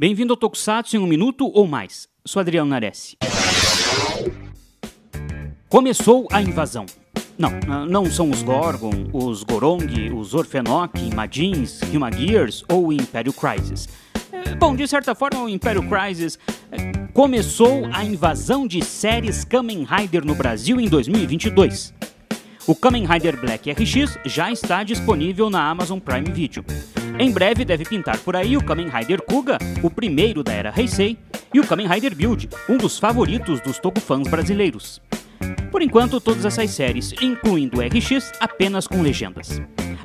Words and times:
Bem-vindo 0.00 0.32
ao 0.32 0.36
Tokusatsu 0.36 0.94
em 0.94 1.00
um 1.00 1.08
minuto 1.08 1.50
ou 1.52 1.66
mais. 1.66 2.08
Sou 2.24 2.38
Adriano 2.38 2.70
Nares. 2.70 3.16
Começou 5.68 6.28
a 6.30 6.40
invasão. 6.40 6.86
Não, 7.36 7.50
não 7.84 8.06
são 8.06 8.30
os 8.30 8.40
Gorgon, 8.40 9.08
os 9.12 9.42
Gorong, 9.42 10.12
os 10.14 10.34
Orfenok, 10.34 11.12
Majins, 11.12 11.80
Humagears 11.92 12.64
ou 12.68 12.86
o 12.86 12.92
Império 12.92 13.32
Crisis. 13.32 13.88
É, 14.30 14.54
bom, 14.54 14.76
de 14.76 14.86
certa 14.86 15.16
forma, 15.16 15.42
o 15.42 15.48
Império 15.48 15.82
Crisis 15.88 16.38
é, 16.70 16.92
começou 17.12 17.88
a 17.92 18.04
invasão 18.04 18.68
de 18.68 18.84
séries 18.84 19.44
Kamen 19.44 19.84
Rider 19.84 20.24
no 20.24 20.36
Brasil 20.36 20.80
em 20.80 20.88
2022. 20.88 21.92
O 22.68 22.74
Kamen 22.76 23.04
Rider 23.04 23.40
Black 23.40 23.68
RX 23.68 24.16
já 24.24 24.52
está 24.52 24.84
disponível 24.84 25.50
na 25.50 25.68
Amazon 25.68 25.98
Prime 25.98 26.30
Video. 26.30 26.64
Em 27.20 27.32
breve 27.32 27.64
deve 27.64 27.84
pintar 27.84 28.16
por 28.18 28.36
aí 28.36 28.56
o 28.56 28.62
Kamen 28.62 28.88
Rider 28.88 29.20
Kuga, 29.20 29.58
o 29.82 29.90
primeiro 29.90 30.44
da 30.44 30.52
era 30.52 30.72
Heisei, 30.76 31.18
e 31.52 31.58
o 31.58 31.66
Kamen 31.66 31.88
Rider 31.88 32.14
Build, 32.14 32.48
um 32.68 32.76
dos 32.76 32.96
favoritos 32.96 33.60
dos 33.60 33.80
Tokufans 33.80 34.28
brasileiros. 34.28 35.02
Por 35.72 35.82
enquanto, 35.82 36.20
todas 36.20 36.44
essas 36.44 36.70
séries, 36.70 37.12
incluindo 37.20 37.78
o 37.78 37.80
RX, 37.80 38.32
apenas 38.38 38.86
com 38.86 39.02
legendas. 39.02 39.60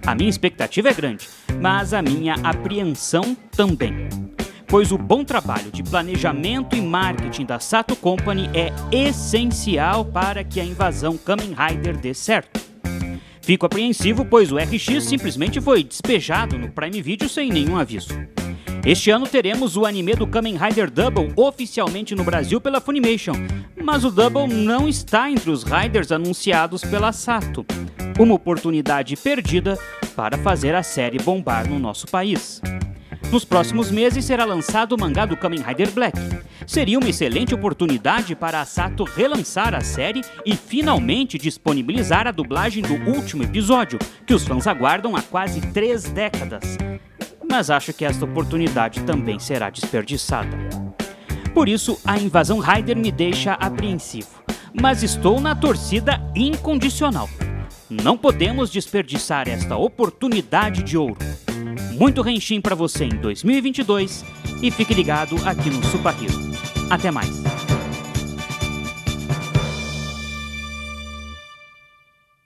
A 0.07 0.15
minha 0.15 0.29
expectativa 0.29 0.89
é 0.89 0.93
grande, 0.93 1.29
mas 1.61 1.93
a 1.93 2.01
minha 2.01 2.33
apreensão 2.43 3.37
também. 3.51 4.09
Pois 4.65 4.91
o 4.91 4.97
bom 4.97 5.23
trabalho 5.23 5.69
de 5.71 5.83
planejamento 5.83 6.75
e 6.75 6.81
marketing 6.81 7.45
da 7.45 7.59
Sato 7.59 7.95
Company 7.95 8.49
é 8.55 8.71
essencial 8.91 10.03
para 10.03 10.43
que 10.43 10.59
a 10.59 10.65
invasão 10.65 11.15
Kamen 11.15 11.53
Rider 11.53 11.95
dê 11.95 12.15
certo. 12.15 12.72
Fico 13.43 13.65
apreensivo, 13.65 14.23
pois 14.23 14.53
o 14.53 14.57
RX 14.57 15.03
simplesmente 15.03 15.59
foi 15.59 15.83
despejado 15.83 16.57
no 16.57 16.71
Prime 16.71 17.01
Video 17.01 17.27
sem 17.27 17.51
nenhum 17.51 17.77
aviso. 17.77 18.07
Este 18.85 19.11
ano 19.11 19.27
teremos 19.27 19.75
o 19.75 19.85
anime 19.85 20.15
do 20.15 20.25
Kamen 20.25 20.55
Rider 20.57 20.89
Double 20.89 21.33
oficialmente 21.35 22.15
no 22.15 22.23
Brasil 22.23 22.61
pela 22.61 22.79
Funimation, 22.79 23.33
mas 23.83 24.05
o 24.05 24.11
Double 24.11 24.47
não 24.47 24.87
está 24.87 25.29
entre 25.29 25.51
os 25.51 25.63
Riders 25.63 26.09
anunciados 26.13 26.85
pela 26.85 27.11
Sato. 27.11 27.65
Uma 28.17 28.35
oportunidade 28.35 29.17
perdida 29.17 29.77
para 30.15 30.37
fazer 30.37 30.73
a 30.73 30.81
série 30.81 31.19
bombar 31.19 31.67
no 31.67 31.77
nosso 31.77 32.07
país. 32.07 32.61
Nos 33.33 33.43
próximos 33.43 33.89
meses 33.89 34.25
será 34.25 34.45
lançado 34.45 34.93
o 34.93 34.99
mangá 34.99 35.25
do 35.25 35.35
Kamen 35.35 35.63
Rider 35.63 35.89
Black. 35.89 36.15
Seria 36.67 36.99
uma 36.99 37.09
excelente 37.09 37.55
oportunidade 37.55 38.35
para 38.35 38.61
a 38.61 38.65
Sato 38.65 39.03
relançar 39.05 39.73
a 39.73 39.81
série 39.81 40.21
e 40.45 40.55
finalmente 40.55 41.39
disponibilizar 41.39 42.27
a 42.27 42.31
dublagem 42.31 42.83
do 42.83 42.93
último 43.09 43.41
episódio, 43.41 43.97
que 44.27 44.35
os 44.35 44.45
fãs 44.45 44.67
aguardam 44.67 45.15
há 45.15 45.21
quase 45.23 45.61
três 45.61 46.03
décadas. 46.03 46.77
Mas 47.49 47.71
acho 47.71 47.91
que 47.91 48.05
esta 48.05 48.23
oportunidade 48.23 49.01
também 49.01 49.39
será 49.39 49.71
desperdiçada. 49.71 50.55
Por 51.55 51.67
isso, 51.67 51.99
a 52.05 52.19
invasão 52.19 52.59
Rider 52.59 52.95
me 52.95 53.11
deixa 53.11 53.53
apreensivo, 53.53 54.43
mas 54.79 55.01
estou 55.01 55.41
na 55.41 55.55
torcida 55.55 56.21
incondicional. 56.35 57.27
Não 57.89 58.15
podemos 58.15 58.69
desperdiçar 58.69 59.49
esta 59.49 59.75
oportunidade 59.75 60.83
de 60.83 60.95
ouro. 60.99 61.32
Muito 61.93 62.21
Renshin 62.21 62.59
para 62.59 62.75
você 62.75 63.05
em 63.05 63.15
2022 63.17 64.25
e 64.61 64.71
fique 64.71 64.93
ligado 64.93 65.35
aqui 65.45 65.69
no 65.69 65.83
Super 65.85 66.15
Hero. 66.21 66.33
Até 66.89 67.11
mais! 67.11 67.52